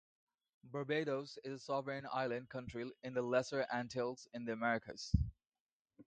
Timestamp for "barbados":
0.63-1.37